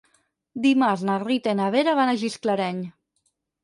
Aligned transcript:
Dimarts 0.63 1.03
na 1.11 1.19
Rita 1.25 1.55
i 1.55 1.59
na 1.61 1.71
Vera 1.79 1.97
van 2.03 2.17
a 2.17 2.19
Gisclareny. 2.25 2.85